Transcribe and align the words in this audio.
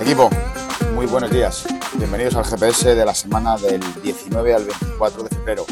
Equipo, 0.00 0.30
muy 0.94 1.06
buenos 1.06 1.32
días. 1.32 1.66
Bienvenidos 1.96 2.36
al 2.36 2.44
GPS 2.44 2.94
de 2.94 3.04
la 3.04 3.12
semana 3.12 3.56
del 3.56 3.80
19 4.04 4.54
al 4.54 4.66
24 4.66 5.24
de 5.24 5.28
febrero. 5.30 5.66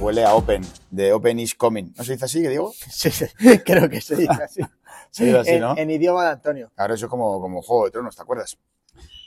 Huele 0.00 0.24
a 0.24 0.34
Open, 0.34 0.62
de 0.90 1.12
Open 1.12 1.38
is 1.38 1.54
Coming. 1.54 1.92
¿No 1.96 2.02
se 2.02 2.14
dice 2.14 2.24
así, 2.24 2.42
que 2.42 2.48
digo? 2.48 2.72
Sí, 2.90 3.12
sí, 3.12 3.26
creo 3.64 3.88
que 3.88 4.00
se 4.00 4.16
dice 4.16 4.42
así. 4.42 4.62
Se 5.12 5.26
dice 5.26 5.38
así, 5.38 5.60
¿no? 5.60 5.76
en 5.78 5.90
idioma 5.92 6.24
de 6.24 6.30
Antonio. 6.30 6.72
Ahora 6.76 6.94
eso 6.94 7.06
es 7.06 7.10
como, 7.10 7.40
como 7.40 7.62
Juego 7.62 7.84
de 7.84 7.92
Tronos, 7.92 8.16
¿te 8.16 8.22
acuerdas? 8.22 8.58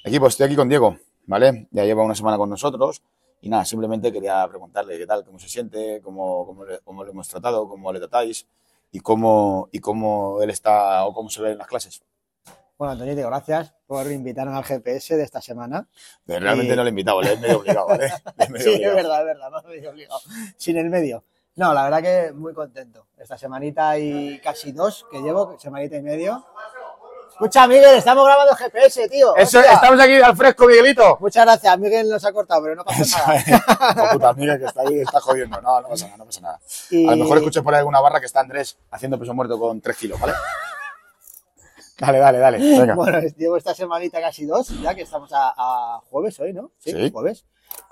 Equipo, 0.03 0.27
estoy 0.27 0.47
aquí 0.47 0.57
con 0.57 0.67
Diego, 0.67 0.97
¿vale? 1.27 1.69
Ya 1.71 1.85
lleva 1.85 2.03
una 2.03 2.13
semana 2.13 2.37
con 2.37 2.49
nosotros 2.49 3.01
y 3.41 3.49
nada, 3.49 3.65
simplemente 3.65 4.11
quería 4.11 4.47
preguntarle 4.47 4.97
qué 4.97 5.05
tal, 5.07 5.23
cómo 5.23 5.39
se 5.39 5.47
siente, 5.49 6.01
cómo, 6.01 6.45
cómo, 6.45 6.65
le, 6.65 6.79
cómo 6.79 7.03
le 7.03 7.11
hemos 7.11 7.27
tratado, 7.27 7.67
cómo 7.67 7.91
le 7.93 7.99
tratáis 7.99 8.47
y 8.91 8.99
cómo, 8.99 9.69
y 9.71 9.79
cómo 9.79 10.41
él 10.41 10.49
está 10.49 11.05
o 11.05 11.13
cómo 11.13 11.29
se 11.29 11.41
ve 11.41 11.51
en 11.51 11.57
las 11.57 11.67
clases. 11.67 12.01
Bueno, 12.77 12.93
Antonio, 12.93 13.27
gracias 13.27 13.73
por 13.87 14.09
invitarnos 14.09 14.55
al 14.55 14.63
GPS 14.63 15.17
de 15.17 15.23
esta 15.23 15.41
semana. 15.41 15.87
Pero 16.25 16.39
realmente 16.39 16.73
Y- 16.73 16.75
no 16.77 16.83
le 16.83 16.89
he 16.89 16.91
invitado, 16.91 17.21
le 17.21 17.33
he 17.33 17.37
medio 17.37 17.59
obligado, 17.59 17.87
¿vale? 17.87 18.09
Medio 18.49 18.73
Sí, 18.73 18.81
es 18.83 18.95
verdad, 18.95 19.19
es 19.19 19.25
verdad, 19.25 19.51
me 19.51 19.57
habéis 19.57 19.87
obligado. 19.87 20.19
Sin 20.55 20.77
el 20.77 20.89
medio. 20.89 21.23
No, 21.55 21.73
la 21.73 21.83
verdad 21.83 22.01
que 22.01 22.31
muy 22.31 22.53
contento. 22.53 23.07
Esta 23.17 23.37
semanita 23.37 23.99
y 23.99 24.39
casi 24.39 24.71
dos 24.71 25.05
que 25.11 25.19
llevo, 25.21 25.59
semanita 25.59 25.97
y 25.97 26.01
medio. 26.01 26.45
Escucha, 27.39 27.67
Miguel, 27.67 27.95
estamos 27.97 28.25
grabando 28.25 28.53
GPS, 28.53 29.07
tío. 29.07 29.33
Eso, 29.37 29.61
estamos 29.61 29.97
aquí 30.01 30.15
al 30.15 30.35
fresco, 30.35 30.67
Miguelito. 30.67 31.17
Muchas 31.21 31.45
gracias, 31.45 31.79
Miguel 31.79 32.09
nos 32.09 32.25
ha 32.25 32.33
cortado, 32.33 32.63
pero 32.63 32.75
no 32.75 32.83
pasa 32.83 33.25
nada. 33.25 33.93
No, 33.95 34.11
puta, 34.11 34.33
mira 34.33 34.57
que 34.59 34.65
está 34.65 34.81
ahí, 34.81 34.99
está 34.99 35.21
jodiendo. 35.21 35.61
No, 35.61 35.79
no 35.79 35.87
pasa 35.87 36.05
nada, 36.07 36.17
no 36.17 36.25
pasa 36.25 36.41
nada. 36.41 36.59
Y- 36.89 37.07
A 37.07 37.11
lo 37.11 37.17
mejor 37.23 37.37
escucho 37.37 37.63
por 37.63 37.73
ahí 37.73 37.79
alguna 37.79 38.01
barra 38.01 38.19
que 38.19 38.25
está 38.25 38.41
Andrés 38.41 38.77
haciendo 38.91 39.17
peso 39.17 39.33
muerto 39.33 39.57
con 39.57 39.79
3 39.79 39.95
kilos, 39.95 40.19
¿vale? 40.19 40.33
Dale, 41.97 42.17
dale, 42.19 42.39
dale. 42.39 42.57
Venga. 42.57 42.95
Bueno, 42.95 43.19
llevo 43.37 43.55
esta 43.55 43.73
semanita 43.73 44.19
casi 44.19 44.45
dos, 44.45 44.69
ya 44.81 44.93
que 44.93 45.03
estamos 45.03 45.31
a, 45.33 45.53
a 45.55 46.01
jueves 46.09 46.37
hoy, 46.41 46.51
¿no? 46.53 46.71
Sí. 46.79 47.09
jueves. 47.11 47.45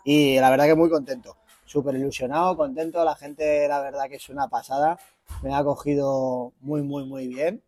Y 0.03 0.39
la 0.41 0.49
verdad 0.49 0.65
que 0.65 0.75
muy 0.75 0.89
contento. 0.89 1.37
Súper 1.65 1.95
ilusionado, 1.95 2.55
contento. 2.57 3.03
La 3.05 3.15
gente, 3.15 3.65
la 3.69 3.79
verdad 3.81 4.09
que 4.09 4.15
es 4.15 4.27
una 4.29 4.49
pasada. 4.49 4.97
Me 5.41 5.53
ha 5.55 5.63
cogido 5.63 6.51
muy, 6.61 6.81
muy, 6.83 7.05
muy 7.05 7.27
bien. 7.27 7.61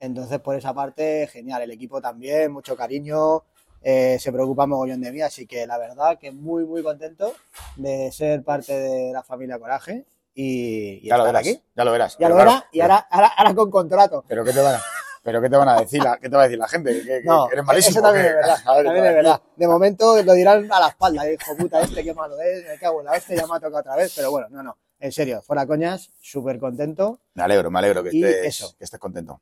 Entonces, 0.00 0.38
por 0.40 0.54
esa 0.56 0.72
parte, 0.74 1.28
genial. 1.32 1.62
El 1.62 1.70
equipo 1.72 2.00
también, 2.00 2.52
mucho 2.52 2.76
cariño. 2.76 3.42
eh, 3.82 4.18
se 4.20 4.32
preocupa 4.32 4.66
mogollón 4.66 5.00
de 5.00 5.12
mí, 5.12 5.20
así 5.22 5.46
que 5.46 5.64
la 5.66 5.78
verdad 5.78 6.18
que 6.18 6.32
muy, 6.32 6.64
muy 6.64 6.82
contento 6.82 7.32
de 7.76 8.10
ser 8.10 8.42
parte 8.42 8.76
de 8.78 9.12
la 9.12 9.22
familia 9.22 9.56
Coraje 9.58 10.04
y, 10.34 11.00
y 11.02 11.08
Ya 11.08 11.16
lo 11.16 11.24
verás, 11.24 11.40
aquí. 11.40 11.62
ya 11.76 11.84
lo 11.84 11.92
verás. 11.92 12.16
Ya 12.18 12.28
lo 12.28 12.34
claro, 12.34 12.50
verá 12.50 12.66
y 12.72 12.80
ahora, 12.80 13.06
ahora, 13.10 13.28
ahora 13.36 13.54
con 13.54 13.70
contrato. 13.70 14.24
Pero 14.26 14.44
¿qué 14.44 14.52
te 14.52 14.60
van 14.60 14.74
a, 14.74 14.82
pero 15.22 15.40
qué 15.40 15.48
te 15.48 15.56
van 15.56 15.68
a 15.68 15.80
decir? 15.80 16.02
La, 16.02 16.16
¿Qué 16.16 16.28
te 16.28 16.34
va 16.36 16.42
a 16.42 16.44
decir 16.46 16.58
la 16.58 16.66
gente? 16.68 17.04
¿Que, 17.04 17.20
No, 17.24 17.46
que 17.46 17.52
eres 17.54 17.64
malísimo? 17.64 17.90
eso 17.90 18.02
también 18.02 18.26
¿o 18.26 18.28
es 18.30 18.34
verdad. 18.34 18.56
A 18.66 18.74
ver, 18.76 18.84
También 18.84 19.06
es 19.06 19.14
verdad. 19.14 19.42
De 19.56 19.68
momento 19.68 20.22
lo 20.24 20.32
dirán 20.32 20.72
a 20.72 20.80
la 20.80 20.88
espalda, 20.88 21.30
hijo 21.30 21.56
puta, 21.56 21.80
este 21.80 22.02
qué 22.02 22.14
malo 22.14 22.40
es, 22.40 22.64
me 22.66 22.78
cago 22.78 23.00
en 23.00 23.06
la 23.06 23.18
ya 23.18 23.46
me 23.46 23.54
ha 23.56 23.60
tocado 23.60 23.78
otra 23.78 23.94
vez, 23.96 24.12
pero 24.16 24.30
bueno, 24.32 24.48
no, 24.50 24.62
no. 24.62 24.76
En 25.00 25.12
serio, 25.12 25.40
fuera 25.42 25.64
coñas, 25.68 26.10
súper 26.20 26.58
contento. 26.58 27.20
Me 27.34 27.44
alegro, 27.44 27.70
me 27.70 27.78
alegro 27.78 28.02
que 28.02 28.08
estés, 28.08 28.44
eso. 28.46 28.74
que 28.76 28.82
estés 28.82 28.98
contento. 28.98 29.40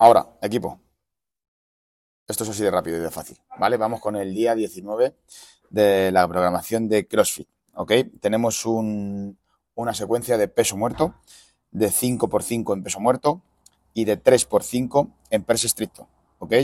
Ahora, 0.00 0.26
equipo. 0.40 0.80
Esto 2.26 2.44
es 2.44 2.50
así 2.50 2.62
de 2.62 2.70
rápido 2.70 2.96
y 2.96 3.00
de 3.00 3.10
fácil, 3.10 3.36
¿vale? 3.58 3.76
Vamos 3.76 4.00
con 4.00 4.16
el 4.16 4.32
día 4.34 4.54
19 4.54 5.14
de 5.68 6.10
la 6.10 6.26
programación 6.26 6.88
de 6.88 7.06
CrossFit, 7.06 7.46
¿ok? 7.74 7.92
Tenemos 8.20 8.64
un- 8.64 9.36
una 9.74 9.92
secuencia 9.92 10.38
de 10.38 10.48
peso 10.48 10.74
muerto, 10.76 11.14
de 11.70 11.90
5x5 11.90 12.72
en 12.72 12.82
peso 12.82 12.98
muerto 12.98 13.42
y 13.92 14.06
de 14.06 14.16
3x5 14.16 15.10
en 15.28 15.44
press 15.44 15.64
estricto, 15.64 16.08
¿ok? 16.38 16.54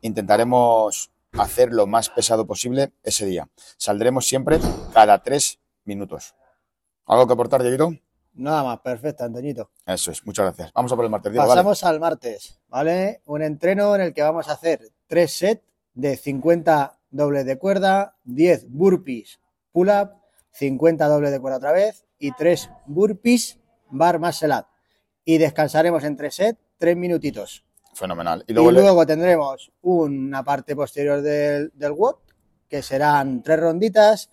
Intentaremos 0.00 1.12
hacer 1.38 1.72
lo 1.72 1.86
más 1.86 2.08
pesado 2.10 2.44
posible 2.44 2.92
ese 3.04 3.24
día. 3.24 3.48
Saldremos 3.76 4.26
siempre 4.26 4.58
cada 4.92 5.22
3 5.22 5.60
minutos. 5.84 6.34
¿Algo 7.06 7.28
que 7.28 7.34
aportar, 7.34 7.62
Dieguito? 7.62 7.92
Nada 8.34 8.62
más, 8.64 8.80
perfecto, 8.80 9.24
Antoñito. 9.24 9.70
Eso 9.86 10.10
es, 10.12 10.24
muchas 10.24 10.44
gracias. 10.46 10.72
Vamos 10.72 10.92
a 10.92 10.96
por 10.96 11.04
el 11.04 11.10
martes, 11.10 11.32
Diego, 11.32 11.46
¿vale? 11.46 11.58
Pasamos 11.58 11.84
al 11.84 12.00
martes, 12.00 12.58
¿vale? 12.68 13.20
Un 13.26 13.42
entreno 13.42 13.94
en 13.94 14.00
el 14.02 14.14
que 14.14 14.22
vamos 14.22 14.48
a 14.48 14.52
hacer 14.52 14.80
tres 15.06 15.32
sets 15.32 15.62
de 15.94 16.16
50 16.16 16.98
dobles 17.10 17.44
de 17.44 17.58
cuerda, 17.58 18.16
10 18.24 18.66
burpees 18.70 19.40
pull-up, 19.72 20.12
50 20.52 21.06
dobles 21.08 21.30
de 21.32 21.40
cuerda 21.40 21.58
otra 21.58 21.72
vez 21.72 22.04
y 22.18 22.32
3 22.32 22.70
burpees 22.86 23.58
bar 23.90 24.18
muscle 24.18 24.54
up. 24.54 24.66
Y 25.24 25.38
descansaremos 25.38 26.04
entre 26.04 26.30
set 26.30 26.56
3 26.78 26.96
minutitos. 26.96 27.64
Fenomenal. 27.94 28.44
Y 28.46 28.52
Y 28.52 28.54
luego, 28.54 28.70
luego, 28.72 29.00
le- 29.02 29.06
tendremos 29.06 29.70
una 29.82 30.42
parte 30.44 30.74
posterior 30.76 31.20
del, 31.20 31.72
del 31.74 31.92
WOD, 31.92 32.16
que 32.68 32.82
serán 32.82 33.42
tres 33.42 33.58
ronditas 33.60 34.30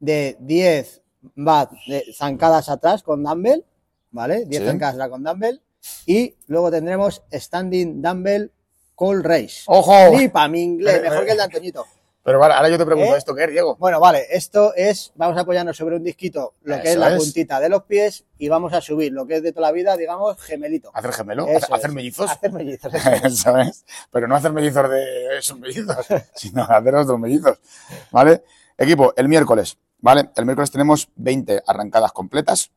de 0.00 0.36
10 0.40 1.02
de 1.34 2.04
zancadas 2.16 2.68
atrás 2.68 3.02
con 3.02 3.22
dumbbell, 3.22 3.64
¿vale? 4.10 4.44
10 4.46 4.62
Sí. 4.62 4.68
zancadas 4.68 4.94
atrás 4.94 5.08
con 5.10 5.22
dumbbell. 5.24 5.60
Y 6.06 6.34
luego 6.46 6.70
tendremos 6.70 7.22
standing 7.32 8.02
dumbbell 8.02 8.50
call 8.98 9.22
race. 9.22 9.62
¡Ojo! 9.66 9.92
Flipa 10.16 10.48
mi 10.48 10.62
inglés, 10.62 11.00
mejor 11.02 11.24
que 11.24 11.32
el 11.32 11.36
de 11.36 11.42
Antoñito. 11.44 11.86
Pero 12.24 12.40
vale, 12.40 12.54
ahora 12.54 12.68
yo 12.68 12.76
te 12.76 12.84
pregunto 12.84 13.14
¿Eh? 13.14 13.18
esto, 13.18 13.36
¿qué 13.36 13.44
es, 13.44 13.50
Diego? 13.50 13.76
Bueno, 13.76 14.00
vale, 14.00 14.26
esto 14.32 14.74
es, 14.74 15.12
vamos 15.14 15.38
a 15.38 15.42
apoyarnos 15.42 15.76
sobre 15.76 15.94
un 15.94 16.02
disquito, 16.02 16.54
lo 16.64 16.82
que 16.82 16.90
es 16.90 16.96
la 16.96 17.14
es. 17.14 17.22
puntita 17.22 17.60
de 17.60 17.68
los 17.68 17.84
pies, 17.84 18.24
y 18.36 18.48
vamos 18.48 18.72
a 18.72 18.80
subir 18.80 19.12
lo 19.12 19.28
que 19.28 19.36
es 19.36 19.44
de 19.44 19.52
toda 19.52 19.68
la 19.68 19.72
vida, 19.72 19.96
digamos, 19.96 20.36
gemelito. 20.42 20.90
¿Hacer 20.92 21.12
gemelo? 21.12 21.46
Eso 21.46 21.72
¿Hacer 21.72 21.90
es. 21.90 21.94
mellizos? 21.94 22.28
Hacer 22.28 22.50
mellizos. 22.52 22.92
eso 22.92 23.10
es. 23.12 23.22
Eso 23.24 23.58
es. 23.58 23.84
Pero 24.10 24.26
no 24.26 24.34
hacer 24.34 24.52
mellizos 24.52 24.90
de 24.90 25.38
esos 25.38 25.56
mellizos, 25.56 26.04
sino 26.34 26.64
hacer 26.64 26.96
otros 26.96 27.20
mellizos. 27.20 27.60
¿Vale? 28.10 28.42
Equipo, 28.78 29.14
el 29.16 29.28
miércoles, 29.28 29.78
¿vale? 30.00 30.30
El 30.36 30.44
miércoles 30.44 30.70
tenemos 30.70 31.08
20 31.16 31.62
arrancadas 31.66 32.12
completas, 32.12 32.72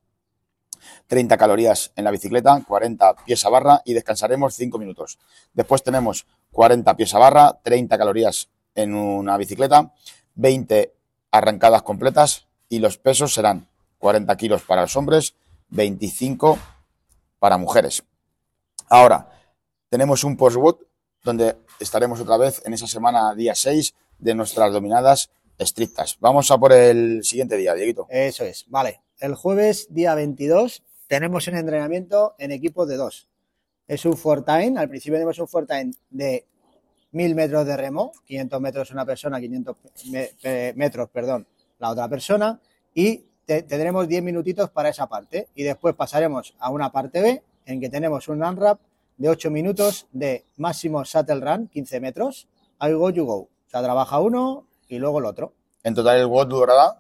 30 1.08 1.38
calorías 1.38 1.92
en 1.98 2.06
la 2.06 2.12
bicicleta, 2.12 2.64
40 2.66 3.16
pies 3.26 3.46
a 3.46 3.50
barra 3.50 3.82
y 3.84 3.94
descansaremos 3.94 4.56
5 4.56 4.78
minutos. 4.78 5.20
Después 5.54 5.84
tenemos 5.84 6.26
40 6.52 6.96
pies 6.96 7.14
a 7.16 7.20
barra, 7.20 7.60
30 7.62 7.98
calorías 7.98 8.50
en 8.76 8.94
una 8.96 9.36
bicicleta, 9.36 9.94
20 10.36 10.94
arrancadas 11.32 11.82
completas 11.82 12.48
y 12.70 12.80
los 12.80 12.98
pesos 12.98 13.34
serán 13.34 13.68
40 13.98 14.36
kilos 14.38 14.62
para 14.62 14.84
los 14.84 14.96
hombres, 14.96 15.36
25 15.70 16.58
para 17.40 17.58
mujeres. 17.58 18.04
Ahora, 18.88 19.30
tenemos 19.90 20.24
un 20.24 20.38
post-work 20.38 20.88
donde 21.24 21.58
estaremos 21.80 22.22
otra 22.22 22.38
vez 22.38 22.62
en 22.66 22.74
esa 22.74 22.88
semana 22.88 23.36
día 23.36 23.54
6 23.54 23.94
de 24.20 24.36
nuestras 24.36 24.72
dominadas 24.72 25.30
estrictas. 25.60 26.18
Vamos 26.20 26.50
a 26.52 26.58
por 26.58 26.74
el 26.74 27.24
siguiente 27.24 27.58
día, 27.58 27.74
Dieguito. 27.76 28.08
Eso 28.10 28.44
es, 28.46 28.66
vale. 28.70 29.02
El 29.20 29.36
jueves, 29.36 29.88
día 29.94 30.16
22, 30.16 30.84
tenemos 31.08 31.48
un 31.48 31.58
entrenamiento 31.58 32.36
en 32.40 32.52
equipo 32.52 32.86
de 32.86 32.96
dos. 32.96 33.28
Es 33.88 34.06
un 34.06 34.16
time, 34.46 34.80
al 34.80 34.88
principio 34.90 35.18
tenemos 35.18 35.38
un 35.40 35.68
time 35.68 35.92
de 36.10 36.46
1000 37.12 37.36
metros 37.36 37.66
de 37.66 37.76
remo, 37.76 38.12
500 38.26 38.62
metros 38.62 38.92
una 38.92 39.06
persona, 39.06 39.40
500 39.40 39.76
me- 40.12 40.30
eh, 40.44 40.74
metros, 40.76 41.10
perdón, 41.10 41.46
la 41.80 41.90
otra 41.90 42.08
persona, 42.08 42.60
y 42.94 43.24
te- 43.46 43.64
tendremos 43.64 44.08
10 44.08 44.22
minutitos 44.24 44.70
para 44.70 44.90
esa 44.90 45.08
parte. 45.08 45.48
Y 45.56 45.64
después 45.64 45.96
pasaremos 45.96 46.56
a 46.60 46.70
una 46.70 46.92
parte 46.92 47.22
B, 47.22 47.44
en 47.66 47.80
que 47.82 47.90
tenemos 47.90 48.28
un 48.28 48.44
unwrap 48.44 48.80
de 49.18 49.28
8 49.30 49.50
minutos 49.52 50.08
de 50.12 50.46
máximo 50.58 51.04
shuttle 51.04 51.40
run, 51.42 51.68
15 51.68 52.00
metros, 52.00 52.48
I 52.82 52.94
go, 52.94 53.10
you 53.10 53.26
go. 53.26 53.36
O 53.40 53.50
sea, 53.70 53.82
trabaja 53.84 54.20
uno 54.20 54.66
y 54.90 54.98
luego 54.98 55.20
el 55.20 55.26
otro. 55.26 55.54
En 55.84 55.96
total 55.96 56.18
el 56.18 56.26
WOD 56.26 56.48
durará 56.48 56.98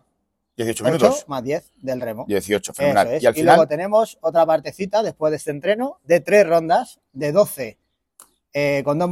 18 0.56 0.84
8 0.84 0.92
minutos. 0.94 1.26
más 1.28 1.44
10 1.44 1.72
del 1.78 2.00
remo. 2.00 2.26
18, 2.28 2.72
Eso 2.72 2.74
fenomenal. 2.78 3.08
es. 3.14 3.24
Y 3.24 3.26
al 3.26 3.38
Y 3.38 3.42
luego 3.44 3.56
final, 3.64 3.68
tenemos 3.68 4.18
otra 4.22 4.46
partecita 4.46 5.04
después 5.04 5.32
de 5.32 5.38
este 5.38 5.52
entreno 5.52 6.00
de 6.04 6.22
tres 6.22 6.48
rondas 6.48 7.00
de 7.12 7.32
12 7.34 7.78
eh, 8.54 8.82
con, 8.84 8.98
dos 8.98 9.10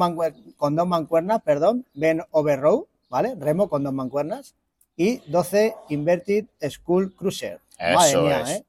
con 0.57 0.75
dos 0.75 0.87
mancuernas, 0.87 1.41
perdón, 1.43 1.85
Ben 1.93 2.23
over 2.31 2.59
row, 2.59 2.87
¿vale? 3.09 3.35
Remo 3.37 3.69
con 3.69 3.83
dos 3.83 3.93
mancuernas 3.93 4.55
y 4.95 5.17
12 5.29 5.75
inverted 5.89 6.45
school 6.69 7.13
cruiser. 7.15 7.59
Madre 7.79 8.09
Eso 8.09 8.21
mía, 8.23 8.41
es. 8.41 8.49
¿eh? 8.49 8.65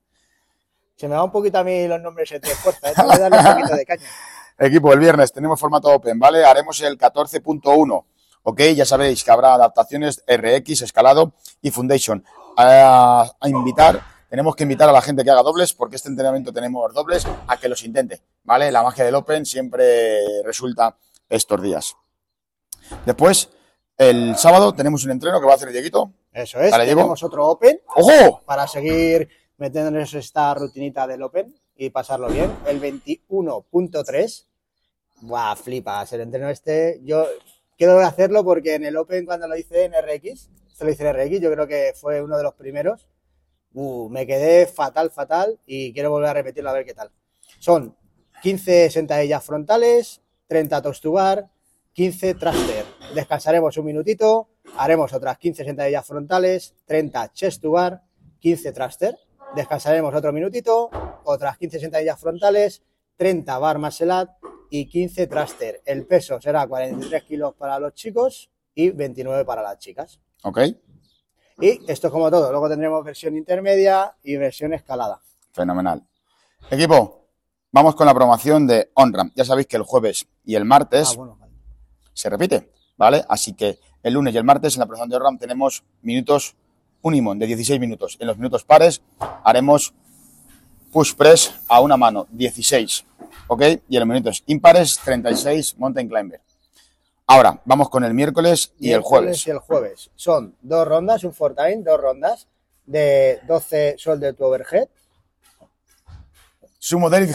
Se 0.96 1.08
me 1.08 1.14
va 1.14 1.24
un 1.24 1.32
poquito 1.32 1.58
a 1.58 1.64
mí 1.64 1.86
los 1.88 2.00
nombres 2.00 2.30
entre 2.32 2.50
fuerza, 2.56 2.90
¿eh? 2.90 2.92
Tengo 2.94 3.10
que 3.10 3.18
darle 3.18 3.38
un 3.38 3.44
poquito 3.56 3.76
de 3.76 3.86
caña. 3.86 4.02
equipo, 4.58 4.92
el 4.92 4.98
viernes 4.98 5.32
tenemos 5.32 5.58
formato 5.58 5.88
open, 5.88 6.18
¿vale? 6.18 6.44
Haremos 6.44 6.80
el 6.82 6.98
14.1. 6.98 8.04
Ok, 8.42 8.60
ya 8.74 8.84
sabéis 8.84 9.24
que 9.24 9.30
habrá 9.30 9.54
adaptaciones 9.54 10.24
RX, 10.26 10.82
escalado 10.82 11.32
y 11.60 11.70
foundation. 11.70 12.24
A, 12.56 13.30
a 13.40 13.48
invitar, 13.48 14.02
tenemos 14.28 14.56
que 14.56 14.64
invitar 14.64 14.88
a 14.88 14.92
la 14.92 15.02
gente 15.02 15.22
que 15.22 15.30
haga 15.30 15.42
dobles, 15.42 15.72
porque 15.72 15.96
este 15.96 16.08
entrenamiento 16.08 16.52
tenemos 16.52 16.92
dobles, 16.92 17.26
a 17.46 17.56
que 17.56 17.68
los 17.68 17.84
intente, 17.84 18.20
¿vale? 18.44 18.72
La 18.72 18.82
magia 18.82 19.04
del 19.04 19.14
open 19.14 19.46
siempre 19.46 20.42
resulta 20.42 20.96
estos 21.28 21.62
días. 21.62 21.96
Después, 23.04 23.48
el 23.96 24.36
sábado 24.36 24.72
tenemos 24.72 25.04
un 25.04 25.10
entreno 25.10 25.40
que 25.40 25.46
va 25.46 25.52
a 25.52 25.56
hacer 25.56 25.72
Dieguito. 25.72 26.12
Eso 26.32 26.60
es, 26.60 26.72
tenemos 26.72 27.22
otro 27.22 27.48
Open 27.48 27.80
¡Ojo! 27.96 28.42
para 28.46 28.66
seguir 28.68 29.28
meternos 29.56 30.14
esta 30.14 30.54
rutinita 30.54 31.06
del 31.06 31.22
Open 31.22 31.52
y 31.76 31.90
pasarlo 31.90 32.28
bien. 32.28 32.54
El 32.66 32.80
21.3. 32.80 34.44
Buah, 35.22 35.56
flipas. 35.56 36.12
El 36.12 36.20
entreno 36.20 36.48
este, 36.48 37.00
yo 37.02 37.26
quiero 37.78 38.00
hacerlo 38.00 38.44
porque 38.44 38.74
en 38.74 38.84
el 38.84 38.96
Open 38.96 39.24
cuando 39.24 39.46
lo 39.46 39.56
hice 39.56 39.84
en 39.84 39.92
RX, 39.92 40.50
se 40.74 40.84
lo 40.84 40.90
hice 40.90 41.08
en 41.08 41.14
RX, 41.14 41.40
yo 41.40 41.50
creo 41.52 41.66
que 41.66 41.92
fue 41.94 42.20
uno 42.20 42.36
de 42.36 42.42
los 42.42 42.54
primeros. 42.54 43.08
Uh, 43.72 44.08
me 44.08 44.26
quedé 44.26 44.66
fatal, 44.66 45.10
fatal 45.10 45.58
y 45.64 45.92
quiero 45.92 46.10
volver 46.10 46.30
a 46.30 46.34
repetirlo 46.34 46.70
a 46.70 46.72
ver 46.74 46.84
qué 46.84 46.94
tal. 46.94 47.10
Son 47.60 47.96
15 48.42 48.90
sentadillas 48.90 49.44
frontales, 49.44 50.20
30 50.48 50.82
toes 50.82 51.00
to 51.00 51.12
bar, 51.12 51.48
15 51.92 52.34
thruster. 52.34 52.84
Descansaremos 53.14 53.76
un 53.76 53.84
minutito, 53.84 54.48
haremos 54.76 55.12
otras 55.12 55.38
15 55.38 55.64
sentadillas 55.64 56.06
frontales, 56.06 56.74
30 56.86 57.32
chest 57.32 57.62
to 57.62 57.70
bar, 57.70 58.02
15 58.40 58.72
thruster. 58.72 59.16
Descansaremos 59.54 60.14
otro 60.14 60.32
minutito, 60.32 60.90
otras 61.24 61.56
15 61.58 61.80
sentadillas 61.80 62.20
frontales, 62.20 62.82
30 63.16 63.58
bar 63.58 63.78
muscle 63.78 64.12
up 64.12 64.37
y 64.70 64.86
15 64.86 65.26
thruster. 65.26 65.82
El 65.84 66.06
peso 66.06 66.40
será 66.40 66.66
43 66.66 67.22
kilos 67.24 67.54
para 67.54 67.78
los 67.78 67.94
chicos 67.94 68.50
y 68.74 68.90
29 68.90 69.44
para 69.44 69.62
las 69.62 69.78
chicas. 69.78 70.20
¿Ok? 70.42 70.58
Y 71.60 71.90
esto 71.90 72.06
es 72.06 72.12
como 72.12 72.30
todo. 72.30 72.50
Luego 72.50 72.68
tendremos 72.68 73.04
versión 73.04 73.36
intermedia 73.36 74.14
y 74.22 74.36
versión 74.36 74.72
escalada. 74.74 75.20
Fenomenal. 75.52 76.06
Equipo, 76.70 77.26
vamos 77.72 77.94
con 77.96 78.06
la 78.06 78.14
promoción 78.14 78.66
de 78.66 78.90
OnRAM. 78.94 79.32
Ya 79.34 79.44
sabéis 79.44 79.66
que 79.66 79.76
el 79.76 79.82
jueves 79.82 80.26
y 80.44 80.54
el 80.54 80.64
martes 80.64 81.10
Ah, 81.12 81.16
bueno, 81.16 81.36
vale. 81.40 81.52
se 82.12 82.30
repite, 82.30 82.72
¿vale? 82.96 83.24
Así 83.28 83.54
que 83.54 83.78
el 84.02 84.14
lunes 84.14 84.34
y 84.34 84.38
el 84.38 84.44
martes 84.44 84.74
en 84.74 84.80
la 84.80 84.86
promoción 84.86 85.08
de 85.10 85.16
OnRAM 85.16 85.38
tenemos 85.38 85.82
minutos 86.02 86.54
Unimon 87.02 87.38
de 87.38 87.46
16 87.46 87.80
minutos. 87.80 88.16
En 88.20 88.26
los 88.28 88.36
minutos 88.36 88.64
pares 88.64 89.02
haremos 89.44 89.94
push 90.92 91.14
press 91.14 91.54
a 91.68 91.80
una 91.80 91.96
mano, 91.96 92.26
16, 92.30 93.04
¿ok? 93.46 93.62
Y 93.88 93.96
en 93.96 94.00
los 94.00 94.08
minutos 94.08 94.42
impares, 94.46 94.98
36 95.04 95.76
mountain 95.78 96.08
climber. 96.08 96.40
Ahora, 97.26 97.60
vamos 97.66 97.90
con 97.90 98.04
el 98.04 98.14
miércoles 98.14 98.72
y 98.78 98.86
el 98.92 99.00
Miércoles 99.00 99.08
jueves. 99.08 99.46
Y 99.46 99.50
el 99.50 99.58
jueves. 99.58 100.10
Son 100.16 100.56
dos 100.62 100.88
rondas, 100.88 101.24
un 101.24 101.34
four 101.34 101.54
time, 101.54 101.82
dos 101.82 102.00
rondas 102.00 102.48
de 102.86 103.40
12 103.46 103.96
shoulder 103.98 104.34
to 104.34 104.46
overhead. 104.46 104.88
Sumo 106.80 107.10
modelo 107.10 107.26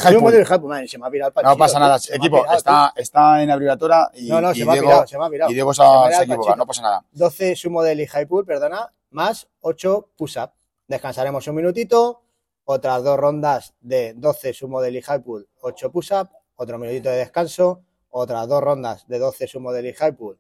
high- 0.45 0.59
madre, 0.61 0.87
se 0.87 0.97
me 0.97 1.05
ha 1.05 1.09
pirado 1.09 1.27
el 1.29 1.33
No 1.35 1.41
panchito, 1.41 1.57
pasa 1.59 1.77
nada, 1.79 1.99
se 1.99 2.15
equipo, 2.15 2.37
pirado, 2.39 2.57
está, 2.57 2.93
está 2.95 3.43
en 3.43 3.51
abreviatura 3.51 4.09
y, 4.15 4.29
No, 4.29 4.39
no, 4.39 4.51
y 4.51 4.55
se 4.55 4.65
me 4.65 4.71
ha 4.71 4.73
Diego, 4.75 4.87
pirado, 4.87 5.07
se 5.07 5.17
me 5.19 5.25
ha 5.25 5.29
pirado. 5.29 5.51
y 5.51 5.53
Diego 5.53 5.73
se, 5.73 5.81
Se 5.83 5.87
se 6.17 6.23
el 6.23 6.31
equivoca, 6.31 6.55
no 6.55 6.65
pasa 6.65 6.81
nada. 6.81 7.05
12 7.11 7.55
sumo 7.57 7.83
del 7.83 8.07
high 8.07 8.25
pull, 8.25 8.45
perdona, 8.45 8.89
más 9.11 9.47
8 9.61 10.09
push-up. 10.17 10.51
Descansaremos 10.87 11.45
un 11.47 11.55
minutito, 11.55 12.21
otras 12.63 13.03
dos 13.03 13.17
rondas 13.19 13.73
de 13.81 14.13
12 14.15 14.53
sumo 14.53 14.81
del 14.81 15.03
high 15.03 15.19
pull, 15.21 15.45
8 15.63 15.91
push-up, 15.91 16.29
otro 16.55 16.77
minutito 16.77 17.09
de 17.09 17.17
descanso, 17.17 17.83
otras 18.09 18.47
dos 18.47 18.61
rondas 18.61 19.07
de 19.07 19.17
12 19.17 19.47
sumo 19.47 19.71
del 19.71 19.93
high 19.93 20.11
pull, 20.11 20.37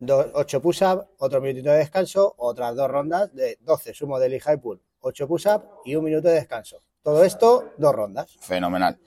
8 0.00 0.62
push-up, 0.62 1.06
otro 1.18 1.40
minutito 1.40 1.70
de 1.70 1.78
descanso, 1.78 2.34
otras 2.38 2.74
dos 2.74 2.90
rondas 2.90 3.34
de 3.34 3.58
12 3.60 3.92
sumo 3.92 4.18
del 4.18 4.40
high 4.40 4.58
pull, 4.58 4.80
8 5.00 5.28
push-up 5.28 5.62
y 5.84 5.94
un 5.96 6.04
minuto 6.04 6.28
de 6.28 6.34
descanso. 6.34 6.82
Todo 7.02 7.24
esto, 7.24 7.72
dos 7.76 7.94
rondas. 7.94 8.36
Fenomenal. 8.40 8.98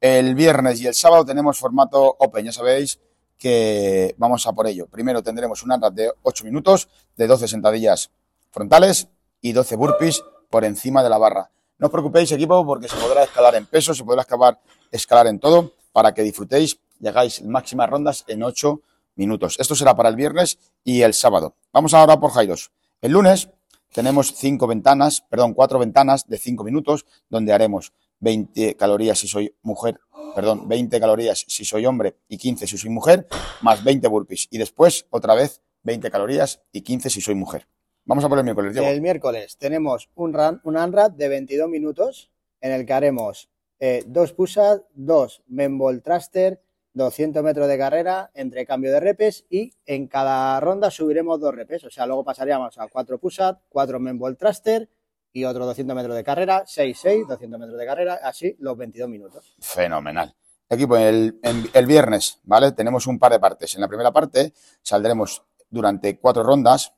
El 0.00 0.34
viernes 0.34 0.80
y 0.80 0.86
el 0.86 0.94
sábado 0.94 1.24
tenemos 1.24 1.58
formato 1.58 2.16
Open, 2.18 2.44
ya 2.44 2.52
sabéis 2.52 3.00
que 3.36 4.14
vamos 4.16 4.46
a 4.46 4.52
por 4.52 4.66
ello. 4.68 4.86
Primero 4.86 5.22
tendremos 5.22 5.62
un 5.64 5.72
ANRAP 5.72 5.94
de 5.94 6.12
8 6.22 6.44
minutos, 6.44 6.88
de 7.16 7.26
12 7.26 7.48
sentadillas 7.48 8.10
frontales 8.52 9.08
y 9.40 9.52
12 9.52 9.74
burpees 9.76 10.22
por 10.50 10.64
encima 10.64 11.02
de 11.02 11.10
la 11.10 11.18
barra. 11.18 11.50
No 11.78 11.88
os 11.88 11.92
preocupéis, 11.92 12.30
equipo, 12.30 12.64
porque 12.64 12.88
se 12.88 12.96
podrá 12.96 13.24
escalar 13.24 13.56
en 13.56 13.66
peso, 13.66 13.92
se 13.92 14.04
podrá 14.04 14.22
escalar, 14.22 14.60
escalar 14.90 15.26
en 15.26 15.38
todo, 15.38 15.72
para 15.92 16.12
que 16.14 16.22
disfrutéis 16.22 16.78
y 17.00 17.08
hagáis 17.08 17.42
máximas 17.42 17.90
rondas 17.90 18.24
en 18.28 18.42
8 18.42 18.80
minutos. 19.16 19.56
Esto 19.58 19.74
será 19.74 19.94
para 19.94 20.08
el 20.08 20.16
viernes 20.16 20.58
y 20.82 21.02
el 21.02 21.14
sábado. 21.14 21.54
Vamos 21.72 21.94
ahora 21.94 22.18
por 22.18 22.30
Jairos. 22.30 22.70
El 23.00 23.12
lunes 23.12 23.48
tenemos 23.92 24.34
cinco 24.34 24.66
ventanas, 24.66 25.20
perdón, 25.28 25.54
cuatro 25.54 25.78
ventanas 25.78 26.26
de 26.26 26.36
5 26.36 26.64
minutos, 26.64 27.06
donde 27.28 27.52
haremos 27.52 27.92
20 28.18 28.74
calorías 28.74 29.18
si 29.18 29.28
soy 29.28 29.54
mujer, 29.62 30.00
perdón, 30.34 30.68
20 30.68 30.98
calorías 30.98 31.44
si 31.46 31.64
soy 31.64 31.86
hombre 31.86 32.16
y 32.28 32.38
15 32.38 32.66
si 32.66 32.76
soy 32.76 32.90
mujer, 32.90 33.28
más 33.60 33.84
20 33.84 34.08
burpees. 34.08 34.48
Y 34.50 34.58
después, 34.58 35.06
otra 35.10 35.34
vez, 35.34 35.60
20 35.84 36.10
calorías 36.10 36.60
y 36.72 36.80
15 36.80 37.10
si 37.10 37.20
soy 37.20 37.36
mujer. 37.36 37.68
Vamos 38.04 38.24
a 38.24 38.28
por 38.28 38.38
el 38.38 38.44
miércoles, 38.44 38.74
Diego. 38.74 38.88
El 38.88 39.00
miércoles 39.00 39.56
tenemos 39.58 40.10
un, 40.14 40.34
run, 40.34 40.60
un 40.64 40.74
de 41.16 41.28
22 41.28 41.68
minutos 41.68 42.30
en 42.60 42.72
el 42.72 42.84
que 42.84 42.92
haremos 42.92 43.48
eh, 43.78 44.04
dos 44.06 44.32
push-ups, 44.32 44.84
dos 44.94 45.42
membol 45.48 46.02
thruster, 46.02 46.60
200 46.94 47.42
metros 47.42 47.66
de 47.66 47.76
carrera 47.76 48.30
entre 48.34 48.64
cambio 48.64 48.92
de 48.92 49.00
repes 49.00 49.44
y 49.50 49.72
en 49.84 50.06
cada 50.06 50.60
ronda 50.60 50.90
subiremos 50.90 51.40
dos 51.40 51.54
repes. 51.54 51.84
O 51.84 51.90
sea, 51.90 52.06
luego 52.06 52.24
pasaríamos 52.24 52.78
a 52.78 52.88
cuatro 52.88 53.18
push-ups, 53.18 53.58
cuatro 53.68 53.98
membol 53.98 54.36
thruster 54.36 54.88
y 55.32 55.44
otros 55.44 55.66
200 55.66 55.96
metros 55.96 56.14
de 56.14 56.22
carrera, 56.22 56.62
6, 56.64 56.98
6, 56.98 57.28
200 57.28 57.60
metros 57.60 57.78
de 57.78 57.86
carrera, 57.86 58.20
así 58.22 58.56
los 58.60 58.76
22 58.76 59.08
minutos. 59.08 59.56
Fenomenal. 59.58 60.34
Equipo, 60.68 60.96
el, 60.96 61.38
viernes, 61.86 62.40
¿vale? 62.44 62.72
Tenemos 62.72 63.06
un 63.06 63.18
par 63.18 63.32
de 63.32 63.40
partes. 63.40 63.74
En 63.74 63.80
la 63.80 63.88
primera 63.88 64.12
parte 64.12 64.54
saldremos 64.80 65.44
durante 65.68 66.16
cuatro 66.18 66.42
rondas 66.42 66.94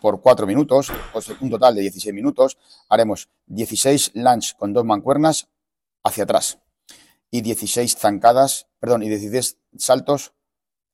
por 0.00 0.20
cuatro 0.20 0.46
minutos, 0.46 0.92
un 1.40 1.50
total 1.50 1.76
de 1.76 1.82
16 1.82 2.12
minutos. 2.12 2.58
Haremos 2.88 3.28
16 3.46 4.12
lunge 4.14 4.54
con 4.58 4.72
dos 4.72 4.84
mancuernas 4.84 5.48
hacia 6.02 6.24
atrás 6.24 6.58
y 7.30 7.42
16 7.42 7.96
zancadas, 7.96 8.68
perdón, 8.80 9.02
y 9.02 9.08
16 9.08 9.58
saltos 9.76 10.32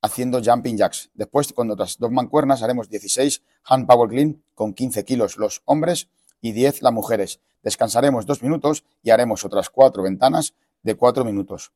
haciendo 0.02 0.42
jumping 0.44 0.76
jacks. 0.76 1.10
Después, 1.14 1.52
con 1.52 1.70
otras 1.70 1.98
dos 1.98 2.10
mancuernas, 2.10 2.62
haremos 2.62 2.88
16 2.88 3.42
hand 3.64 3.86
power 3.86 4.08
clean 4.10 4.42
con 4.54 4.74
15 4.74 5.04
kilos 5.04 5.36
los 5.38 5.62
hombres 5.64 6.08
y 6.40 6.52
10 6.52 6.82
las 6.82 6.92
mujeres. 6.92 7.40
Descansaremos 7.62 8.26
dos 8.26 8.42
minutos 8.42 8.84
y 9.02 9.10
haremos 9.10 9.44
otras 9.44 9.70
cuatro 9.70 10.02
ventanas 10.02 10.54
de 10.82 10.94
cuatro 10.96 11.24
minutos. 11.24 11.72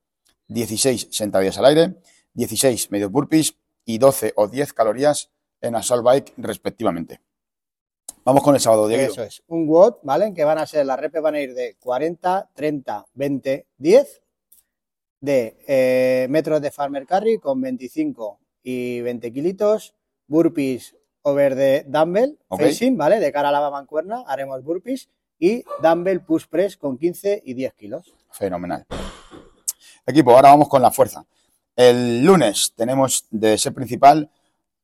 16 0.49 1.09
sentadillas 1.11 1.59
al 1.59 1.67
aire, 1.67 2.03
16 2.35 2.91
medios 2.91 3.11
burpees 3.11 3.57
y 3.85 3.99
12 3.99 4.35
o 4.37 4.49
10 4.49 4.73
calorías 4.75 5.31
en 5.61 5.75
assault 5.75 6.05
bike 6.05 6.35
respectivamente. 6.37 7.21
Vamos 8.29 8.43
con 8.43 8.55
el 8.55 8.61
sábado, 8.61 8.87
Diego. 8.87 9.11
Eso 9.11 9.23
es, 9.23 9.43
un 9.47 9.67
WOD, 9.67 10.01
¿vale? 10.03 10.27
En 10.27 10.35
que 10.35 10.45
van 10.45 10.59
a 10.59 10.67
ser, 10.67 10.85
las 10.85 11.01
repes 11.01 11.23
van 11.23 11.37
a 11.37 11.41
ir 11.41 11.55
de 11.55 11.77
40, 11.81 12.51
30, 12.53 13.07
20, 13.14 13.67
10, 13.79 14.23
de 15.23 15.57
eh, 15.67 16.26
metros 16.29 16.61
de 16.61 16.71
farmer 16.71 17.07
carry 17.07 17.38
con 17.38 17.59
25 17.62 18.38
y 18.62 19.00
20 19.00 19.33
kilitos, 19.33 19.95
burpees 20.26 20.95
over 21.23 21.55
de 21.55 21.87
dumbbell, 21.88 22.38
Ok. 22.49 22.61
facing, 22.61 22.99
¿vale? 22.99 23.19
De 23.19 23.33
cara 23.33 23.49
a 23.49 23.52
la 23.52 23.71
mancuerna, 23.71 24.25
haremos 24.26 24.62
burpees 24.62 25.09
y 25.38 25.64
dumbbell 25.83 26.21
push 26.21 26.49
press 26.50 26.76
con 26.76 26.99
15 26.99 27.41
y 27.47 27.55
10 27.55 27.73
kilos. 27.73 28.14
Fenomenal. 28.33 28.85
Equipo, 30.05 30.33
ahora 30.33 30.50
vamos 30.50 30.69
con 30.69 30.83
la 30.83 30.91
fuerza. 30.91 31.25
El 31.75 32.23
lunes 32.23 32.75
tenemos 32.76 33.25
de 33.31 33.57
ser 33.57 33.73
principal 33.73 34.31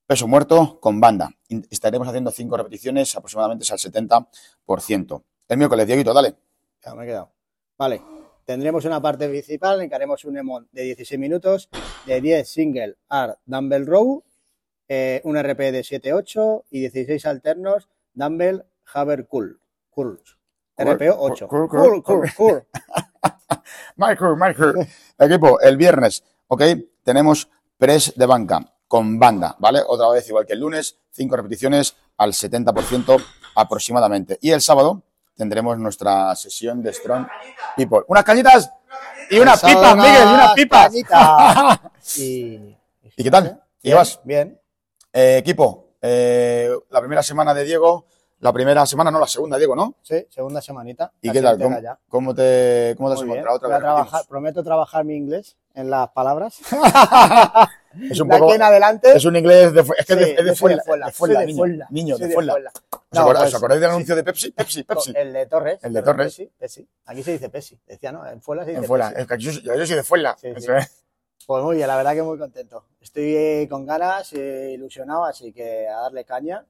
peso 0.06 0.28
muerto 0.28 0.78
con 0.80 1.00
banda. 1.00 1.30
Estaremos 1.70 2.08
haciendo 2.08 2.30
5 2.30 2.56
repeticiones, 2.56 3.14
aproximadamente 3.16 3.64
es 3.64 3.72
al 3.72 3.78
70%. 3.78 5.22
El 5.48 5.58
miércoles, 5.58 5.86
Dieguito, 5.86 6.12
dale. 6.12 6.34
Ya 6.84 6.94
me 6.94 7.04
he 7.04 7.06
quedado. 7.06 7.32
Vale. 7.78 8.02
Tendremos 8.44 8.84
una 8.84 9.00
parte 9.00 9.28
principal 9.28 9.80
en 9.80 9.88
que 9.88 9.94
haremos 9.94 10.24
un 10.24 10.36
EMON 10.36 10.68
de 10.70 10.82
16 10.82 11.18
minutos, 11.18 11.70
de 12.04 12.20
10 12.20 12.46
single 12.46 12.96
ar 13.08 13.38
dumbbell 13.46 13.86
row, 13.86 14.22
eh, 14.86 15.22
un 15.24 15.38
RP 15.38 15.72
de 15.72 15.80
7-8 15.80 16.64
y 16.70 16.80
16 16.80 17.24
alternos 17.24 17.88
dumbbell 18.12 18.64
haber 18.92 19.26
curl. 19.26 19.58
Curls. 19.88 20.36
Curl, 20.74 20.94
RPO 20.94 21.16
8. 21.18 21.48
curl, 21.48 21.68
Curl, 21.68 22.02
curl, 22.02 22.02
curl, 22.02 22.34
curl. 22.36 22.66
Michael, 23.96 24.36
Michael. 24.36 24.88
Equipo, 25.18 25.58
el 25.60 25.76
viernes, 25.78 26.22
¿ok? 26.48 26.62
Tenemos 27.02 27.48
press 27.78 28.12
de 28.14 28.26
banca 28.26 28.73
con 28.94 29.18
banda, 29.18 29.56
¿vale? 29.58 29.80
Otra 29.84 30.08
vez, 30.10 30.28
igual 30.28 30.46
que 30.46 30.52
el 30.52 30.60
lunes, 30.60 30.96
5 31.10 31.34
repeticiones 31.34 31.96
al 32.16 32.30
70% 32.30 33.20
aproximadamente. 33.56 34.38
Y 34.40 34.52
el 34.52 34.60
sábado 34.60 35.02
tendremos 35.34 35.76
nuestra 35.78 36.32
sesión 36.36 36.80
de 36.80 36.92
Strong 36.92 37.26
People. 37.76 38.02
Unas 38.06 38.22
cañitas 38.22 38.70
y 39.30 39.38
sábado 39.38 39.58
pipas, 39.66 39.96
Miguel, 39.96 40.22
y 40.22 40.34
unas 40.34 40.54
pipas. 40.54 40.86
cañitas. 40.86 41.80
Y, 42.18 42.76
¿Y 43.16 43.24
qué 43.24 43.30
tal? 43.32 43.60
¿Y 43.82 43.88
Bien, 43.88 43.96
vas? 43.96 44.20
Bien. 44.22 44.60
Eh, 45.12 45.38
equipo, 45.38 45.88
eh, 46.00 46.70
la 46.90 47.00
primera 47.00 47.24
semana 47.24 47.52
de 47.52 47.64
Diego, 47.64 48.06
la 48.38 48.52
primera 48.52 48.86
semana, 48.86 49.10
no, 49.10 49.18
la 49.18 49.26
segunda, 49.26 49.58
Diego, 49.58 49.74
¿no? 49.74 49.96
Sí, 50.02 50.24
segunda 50.30 50.62
semanita. 50.62 51.10
¿Y 51.20 51.32
qué 51.32 51.42
tal? 51.42 51.58
¿Cómo, 51.58 51.78
cómo 52.08 52.32
te, 52.32 52.94
cómo 52.96 53.08
te 53.08 53.14
has 53.16 53.22
encontrado? 53.22 53.56
Otra 53.56 53.68
vez 53.70 53.78
trabajar, 53.80 54.22
prometo 54.28 54.62
trabajar 54.62 55.04
mi 55.04 55.16
inglés 55.16 55.56
en 55.74 55.90
las 55.90 56.10
palabras. 56.10 56.60
Es 58.10 58.20
un 58.20 58.28
de 58.28 58.34
poco. 58.38 58.46
aquí 58.50 58.56
en 58.56 58.62
adelante. 58.62 59.12
Es 59.16 59.24
un 59.24 59.36
inglés 59.36 59.72
de, 59.72 59.80
es 59.80 60.06
que 60.06 60.14
Sí, 60.24 60.34
es 60.38 60.44
de, 60.44 60.54
Fuenla, 60.56 60.82
de 60.86 61.46
de 61.46 61.84
niño, 61.90 62.16
de 62.18 62.30
Fuenla. 62.30 62.54
¿Os, 62.54 63.00
No, 63.12 63.20
acordáis, 63.20 63.42
pues, 63.44 63.54
os 63.54 63.58
acordáis 63.58 63.80
del 63.80 63.90
sí. 63.90 63.94
anuncio 63.94 64.16
de 64.16 64.24
Pepsi? 64.24 64.50
Pepsi, 64.52 64.82
Pepsi. 64.84 65.12
El 65.16 65.32
de 65.32 65.46
Torres. 65.46 65.78
El 65.82 65.92
de 65.92 66.02
Torres. 66.02 66.34
Pepsi, 66.36 66.50
Pepsi. 66.58 66.88
Aquí 67.06 67.22
se 67.22 67.32
dice 67.32 67.48
Pepsi. 67.48 67.78
Decía, 67.86 68.12
¿no? 68.12 68.26
En 68.26 68.40
Fuenla 68.42 68.64
se 68.64 68.70
dice 68.70 68.80
En 68.82 68.86
Fuenla. 68.86 69.08
Pepsi. 69.10 69.22
Es 69.22 69.28
que 69.28 69.38
yo, 69.38 69.52
soy- 69.52 69.62
yo 69.78 69.86
soy 69.86 69.96
de 69.96 70.02
Fuenla. 70.02 70.36
Sí. 70.40 70.48
Pues 71.46 71.62
muy 71.62 71.76
bien, 71.76 71.88
la 71.88 71.96
verdad 71.96 72.14
que 72.14 72.22
muy 72.22 72.38
contento. 72.38 72.84
Estoy 73.00 73.34
eh, 73.36 73.66
con 73.68 73.84
ganas, 73.84 74.32
eh, 74.32 74.70
ilusionado, 74.72 75.24
así 75.26 75.52
que 75.52 75.86
a 75.88 75.96
darle 76.00 76.24
caña 76.24 76.64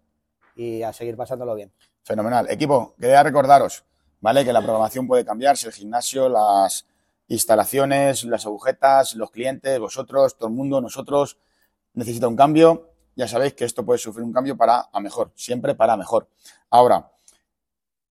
y 0.56 0.82
a 0.82 0.92
seguir 0.92 1.16
pasándolo 1.16 1.54
bien. 1.54 1.70
Fenomenal. 2.02 2.50
Equipo, 2.50 2.94
quería 3.00 3.22
recordaros, 3.22 3.84
¿vale? 4.20 4.44
Que 4.44 4.52
la 4.52 4.60
programación 4.60 5.06
puede 5.06 5.24
cambiarse, 5.24 5.68
el 5.68 5.72
gimnasio, 5.72 6.28
las 6.28 6.84
instalaciones, 7.28 8.24
las 8.24 8.46
agujetas, 8.46 9.14
los 9.14 9.30
clientes, 9.30 9.78
vosotros, 9.78 10.36
todo 10.36 10.48
el 10.48 10.54
mundo, 10.54 10.80
nosotros, 10.80 11.38
necesita 11.94 12.28
un 12.28 12.36
cambio. 12.36 12.90
Ya 13.16 13.28
sabéis 13.28 13.54
que 13.54 13.64
esto 13.64 13.84
puede 13.84 13.98
sufrir 13.98 14.24
un 14.24 14.32
cambio 14.32 14.56
para 14.56 14.88
a 14.92 15.00
mejor, 15.00 15.32
siempre 15.34 15.74
para 15.74 15.96
mejor. 15.96 16.28
Ahora, 16.70 17.12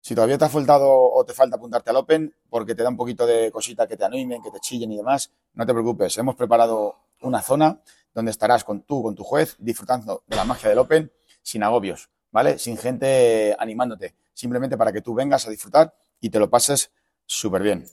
si 0.01 0.15
todavía 0.15 0.37
te 0.37 0.45
ha 0.45 0.49
faltado 0.49 0.89
o 0.89 1.25
te 1.25 1.33
falta 1.33 1.57
apuntarte 1.57 1.89
al 1.89 1.97
Open 1.97 2.33
porque 2.49 2.73
te 2.73 2.81
da 2.81 2.89
un 2.89 2.97
poquito 2.97 3.25
de 3.25 3.51
cosita 3.51 3.87
que 3.87 3.97
te 3.97 4.05
animen, 4.05 4.41
que 4.41 4.51
te 4.51 4.59
chillen 4.59 4.91
y 4.91 4.97
demás, 4.97 5.31
no 5.53 5.65
te 5.65 5.73
preocupes. 5.73 6.17
Hemos 6.17 6.35
preparado 6.35 6.95
una 7.21 7.41
zona 7.41 7.81
donde 8.13 8.31
estarás 8.31 8.63
con 8.63 8.83
tú, 8.83 9.03
con 9.03 9.15
tu 9.15 9.23
juez, 9.23 9.55
disfrutando 9.59 10.23
de 10.25 10.35
la 10.35 10.45
magia 10.45 10.69
del 10.69 10.79
Open 10.79 11.11
sin 11.41 11.61
agobios, 11.61 12.09
¿vale? 12.31 12.57
Sin 12.57 12.77
gente 12.77 13.55
animándote. 13.59 14.15
Simplemente 14.33 14.77
para 14.77 14.91
que 14.91 15.01
tú 15.01 15.13
vengas 15.13 15.45
a 15.45 15.49
disfrutar 15.49 15.93
y 16.19 16.29
te 16.29 16.39
lo 16.39 16.49
pases 16.49 16.91
súper 17.25 17.61
bien. 17.61 17.85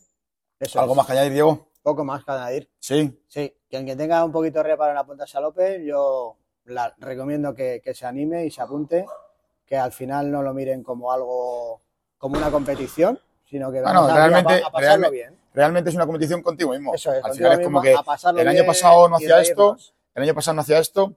Eso 0.64 0.80
¿Algo 0.80 0.92
es. 0.92 0.96
más 0.98 1.06
que 1.06 1.12
añadir, 1.12 1.32
Diego? 1.32 1.68
Poco 1.82 2.04
más 2.04 2.24
que 2.24 2.32
añadir. 2.32 2.70
Sí. 2.78 3.22
Sí, 3.28 3.54
quien, 3.68 3.84
quien 3.84 3.98
tenga 3.98 4.24
un 4.24 4.32
poquito 4.32 4.58
de 4.58 4.64
reparo 4.64 4.92
en 4.92 4.98
apuntarse 4.98 5.36
al 5.38 5.44
Open, 5.44 5.84
yo 5.84 6.36
la 6.64 6.94
recomiendo 6.98 7.54
que, 7.54 7.80
que 7.84 7.94
se 7.94 8.06
anime 8.06 8.46
y 8.46 8.50
se 8.50 8.62
apunte, 8.62 9.04
que 9.66 9.76
al 9.76 9.92
final 9.92 10.30
no 10.30 10.42
lo 10.42 10.54
miren 10.54 10.82
como 10.82 11.12
algo, 11.12 11.82
como 12.16 12.38
una 12.38 12.50
competición, 12.50 13.18
sino 13.44 13.70
que 13.70 13.82
Bueno, 13.82 14.04
a, 14.06 14.14
realmente- 14.14 14.54
a, 14.62 14.66
a 14.66 14.70
pasarlo 14.70 14.80
realmente- 14.80 15.10
bien. 15.10 15.38
Realmente 15.52 15.90
es 15.90 15.94
una 15.96 16.06
competición 16.06 16.42
contigo 16.42 16.72
mismo. 16.72 16.94
Eso 16.94 17.12
es, 17.12 17.24
Al 17.24 17.32
final 17.32 17.52
es 17.52 17.58
como 17.64 17.80
mismo, 17.80 17.82
que 17.82 18.16
a 18.16 18.30
el 18.40 18.48
año 18.48 18.64
pasado 18.66 19.08
no 19.08 19.16
hacía 19.16 19.40
esto, 19.40 19.76
el 20.14 20.22
año 20.24 20.34
pasado 20.34 20.54
no 20.56 20.62
hacía 20.62 20.78
esto 20.80 21.14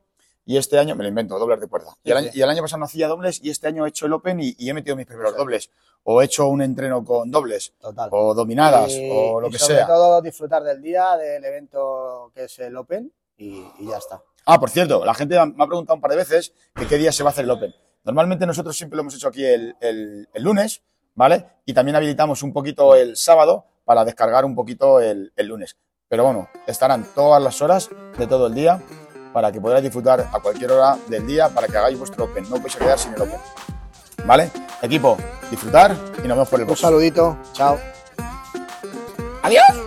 y 0.48 0.58
este 0.58 0.80
año 0.80 0.96
me 0.96 1.04
lo 1.04 1.10
invento, 1.10 1.38
dobles 1.38 1.60
de 1.60 1.68
cuerda. 1.68 1.92
Y, 2.04 2.08
Sí, 2.08 2.12
el 2.12 2.18
año, 2.18 2.32
sí. 2.32 2.40
y 2.40 2.42
el 2.42 2.50
año 2.50 2.62
pasado 2.64 2.80
no 2.80 2.86
hacía 2.86 3.08
dobles 3.08 3.40
y 3.44 3.50
este 3.52 3.68
año 3.68 3.86
he 3.86 3.90
hecho 3.90 4.06
el 4.08 4.14
Open 4.14 4.40
y, 4.40 4.56
y 4.58 4.70
he 4.70 4.74
metido 4.74 4.96
mis 4.96 5.06
primeros 5.06 5.36
dobles. 5.38 5.70
O 6.04 6.22
he 6.22 6.26
hecho 6.26 6.48
un 6.48 6.62
entreno 6.62 7.04
con 7.04 7.30
dobles, 7.30 7.74
Total. 7.80 8.10
o 8.14 8.34
dominadas, 8.34 8.92
Y- 8.94 9.10
o 9.14 9.42
lo 9.42 9.50
y 9.50 9.52
que 9.52 9.60
sobre 9.60 9.76
sea. 9.76 9.88
todo 9.88 10.22
disfrutar 10.22 10.64
del 10.64 10.82
día, 10.82 11.16
del 11.18 11.44
evento 11.44 12.32
que 12.34 12.46
es 12.46 12.60
el 12.60 12.76
Open 12.78 13.12
y, 13.38 13.62
y 13.80 13.88
ya 13.90 13.98
está. 13.98 14.22
Ah, 14.46 14.60
por 14.60 14.70
cierto, 14.70 15.04
la 15.04 15.14
gente 15.14 15.36
me 15.36 15.64
ha 15.64 15.68
preguntado 15.68 15.96
un 15.96 16.02
par 16.02 16.12
de 16.12 16.18
veces 16.18 16.54
que 16.74 16.88
qué 16.88 16.98
día 16.98 17.12
se 17.12 17.24
va 17.24 17.30
a 17.30 17.34
hacer 17.34 17.44
el 17.44 17.52
Open. 17.52 17.76
Normalmente 18.06 18.46
nosotros 18.46 18.78
siempre 18.78 18.96
lo 18.96 19.02
hemos 19.02 19.16
hecho 19.16 19.28
aquí 19.28 19.44
el, 19.44 19.76
el- 19.82 20.30
el 20.34 20.44
lunes, 20.44 20.82
¿vale? 21.16 21.46
Y 21.66 21.74
también 21.74 21.98
habilitamos 21.98 22.42
un 22.42 22.54
poquito 22.54 22.96
el 22.96 23.18
sábado 23.18 23.66
para 23.84 24.06
descargar 24.06 24.46
un 24.46 24.56
poquito 24.56 25.02
el, 25.02 25.34
el 25.36 25.48
lunes. 25.48 25.76
Pero 26.08 26.24
bueno, 26.24 26.48
estarán 26.68 27.06
todas 27.14 27.44
las 27.44 27.62
horas 27.62 27.90
de 28.18 28.28
todo 28.28 28.48
el 28.48 28.54
día 28.54 28.82
para 29.38 29.52
que 29.52 29.62
podáis 29.62 29.84
disfrutar 29.84 30.28
a 30.34 30.40
cualquier 30.40 30.72
hora 30.72 30.98
del 31.10 31.28
día 31.28 31.48
para 31.50 31.68
que 31.68 31.78
hagáis 31.78 31.96
vuestro 31.96 32.24
Open. 32.26 32.50
No 32.50 32.60
vais 32.60 32.76
a 32.76 32.80
quedar 32.80 32.98
sin 32.98 33.14
el 33.14 33.22
Open. 33.22 33.40
¿Vale? 34.26 34.50
Equipo, 34.82 35.16
disfrutar 35.52 35.92
y 36.24 36.28
nos 36.28 36.30
vemos 36.38 36.50
por 36.50 36.60
el 36.60 36.64
Un 36.64 36.70
próximo. 36.70 36.90
saludito, 36.90 37.38
chao. 37.54 37.78
¡Adiós! 39.44 39.87